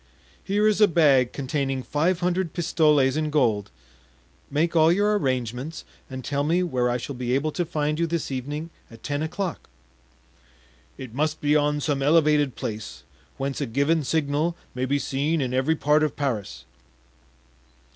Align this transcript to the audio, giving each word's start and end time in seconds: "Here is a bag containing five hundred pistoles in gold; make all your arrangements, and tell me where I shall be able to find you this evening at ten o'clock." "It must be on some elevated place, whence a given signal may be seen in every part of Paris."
"Here 0.43 0.67
is 0.67 0.81
a 0.81 0.87
bag 0.87 1.31
containing 1.31 1.83
five 1.83 2.21
hundred 2.21 2.53
pistoles 2.53 3.15
in 3.15 3.29
gold; 3.29 3.69
make 4.49 4.75
all 4.75 4.91
your 4.91 5.15
arrangements, 5.15 5.85
and 6.09 6.25
tell 6.25 6.43
me 6.43 6.63
where 6.63 6.89
I 6.89 6.97
shall 6.97 7.13
be 7.13 7.35
able 7.35 7.51
to 7.51 7.65
find 7.65 7.99
you 7.99 8.07
this 8.07 8.31
evening 8.31 8.71
at 8.89 9.03
ten 9.03 9.21
o'clock." 9.21 9.69
"It 10.97 11.13
must 11.13 11.39
be 11.39 11.55
on 11.55 11.81
some 11.81 12.01
elevated 12.01 12.55
place, 12.55 13.03
whence 13.37 13.61
a 13.61 13.67
given 13.67 14.03
signal 14.03 14.57
may 14.73 14.85
be 14.85 14.97
seen 14.97 15.39
in 15.39 15.53
every 15.53 15.75
part 15.75 16.01
of 16.01 16.15
Paris." 16.15 16.65